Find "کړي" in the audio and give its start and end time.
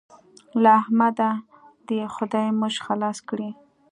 3.29-3.49